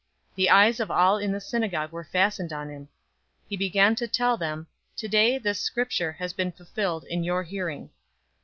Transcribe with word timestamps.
The 0.33 0.49
eyes 0.49 0.79
of 0.79 0.89
all 0.89 1.19
in 1.19 1.31
the 1.31 1.39
synagogue 1.39 1.91
were 1.91 2.03
fastened 2.03 2.51
on 2.51 2.71
him. 2.71 2.81
004:021 2.81 2.87
He 3.49 3.57
began 3.57 3.95
to 3.97 4.07
tell 4.07 4.35
them, 4.35 4.65
"Today, 4.97 5.37
this 5.37 5.59
Scripture 5.59 6.13
has 6.13 6.33
been 6.33 6.51
fulfilled 6.51 7.03
in 7.07 7.23
your 7.23 7.43
hearing." 7.43 7.91